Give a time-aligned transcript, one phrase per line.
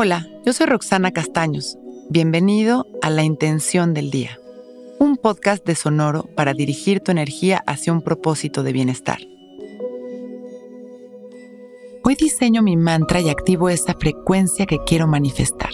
[0.00, 1.76] Hola, yo soy Roxana Castaños.
[2.08, 4.38] Bienvenido a La Intención del Día,
[5.00, 9.18] un podcast de Sonoro para dirigir tu energía hacia un propósito de bienestar.
[12.04, 15.72] Hoy diseño mi mantra y activo esa frecuencia que quiero manifestar.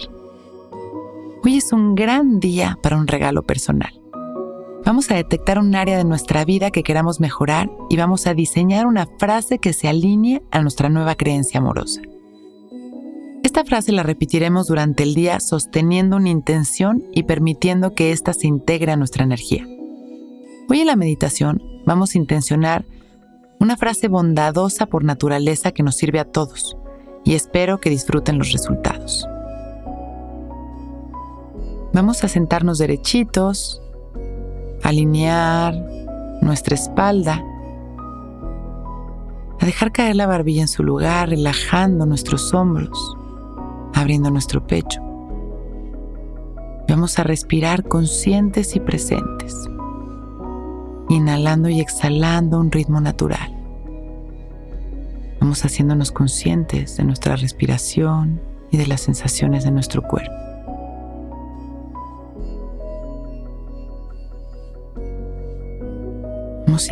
[1.43, 3.93] Hoy es un gran día para un regalo personal.
[4.83, 8.87] Vamos a detectar un área de nuestra vida que queramos mejorar y vamos a diseñar
[8.87, 12.01] una frase que se alinee a nuestra nueva creencia amorosa.
[13.55, 18.47] Esta frase la repetiremos durante el día sosteniendo una intención y permitiendo que ésta se
[18.47, 19.65] integre a nuestra energía.
[20.67, 22.83] Hoy en la meditación vamos a intencionar
[23.61, 26.75] una frase bondadosa por naturaleza que nos sirve a todos
[27.23, 29.25] y espero que disfruten los resultados.
[31.93, 33.81] Vamos a sentarnos derechitos,
[34.83, 35.75] alinear
[36.41, 37.41] nuestra espalda,
[39.61, 43.15] a dejar caer la barbilla en su lugar, relajando nuestros hombros,
[44.05, 45.01] abriendo nuestro pecho.
[46.87, 49.67] Vamos a respirar conscientes y presentes,
[51.09, 53.51] inhalando y exhalando un ritmo natural.
[55.41, 58.39] Vamos haciéndonos conscientes de nuestra respiración
[58.69, 60.45] y de las sensaciones de nuestro cuerpo.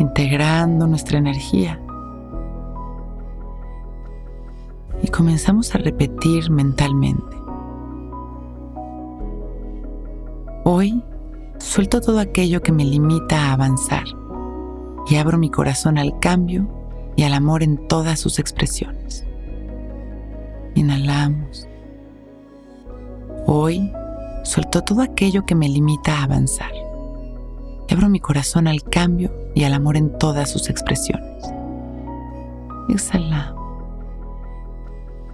[0.00, 1.78] integrando nuestra energía.
[5.24, 7.34] Comenzamos a repetir mentalmente.
[10.64, 11.02] Hoy
[11.58, 14.04] suelto todo aquello que me limita a avanzar
[15.08, 16.68] y abro mi corazón al cambio
[17.16, 19.24] y al amor en todas sus expresiones.
[20.74, 21.66] Inhalamos.
[23.46, 23.90] Hoy
[24.42, 26.70] suelto todo aquello que me limita a avanzar
[27.88, 31.44] abro mi corazón al cambio y al amor en todas sus expresiones.
[32.90, 33.53] Exhalamos.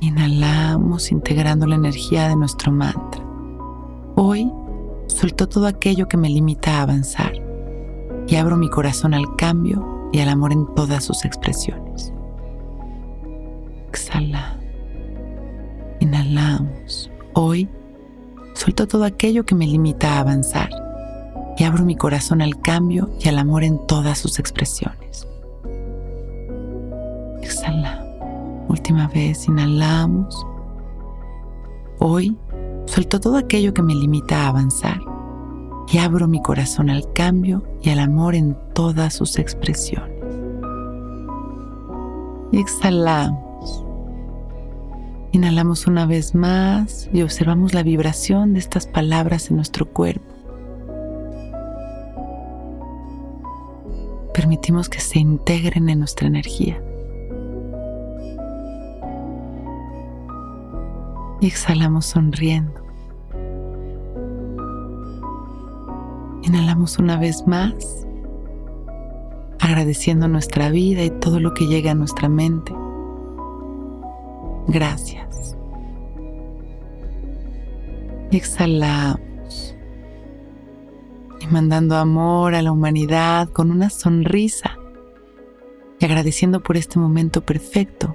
[0.00, 3.22] Inhalamos integrando la energía de nuestro mantra.
[4.16, 4.50] Hoy
[5.08, 7.32] suelto todo aquello que me limita a avanzar
[8.26, 12.14] y abro mi corazón al cambio y al amor en todas sus expresiones.
[13.88, 14.58] Exhala.
[16.00, 17.10] Inhalamos.
[17.34, 17.68] Hoy
[18.54, 20.70] suelto todo aquello que me limita a avanzar
[21.58, 25.28] y abro mi corazón al cambio y al amor en todas sus expresiones.
[28.70, 30.46] Última vez, inhalamos.
[31.98, 32.36] Hoy
[32.86, 35.00] suelto todo aquello que me limita a avanzar
[35.92, 40.22] y abro mi corazón al cambio y al amor en todas sus expresiones.
[42.52, 43.84] Y exhalamos.
[45.32, 50.30] Inhalamos una vez más y observamos la vibración de estas palabras en nuestro cuerpo
[54.32, 56.80] permitimos que se integren en nuestra energía.
[61.40, 62.80] Y exhalamos sonriendo.
[66.42, 68.06] Inhalamos una vez más,
[69.58, 72.74] agradeciendo nuestra vida y todo lo que llega a nuestra mente.
[74.68, 75.56] Gracias.
[78.30, 79.20] Y exhalamos
[81.50, 84.78] mandando amor a la humanidad con una sonrisa
[85.98, 88.14] y agradeciendo por este momento perfecto,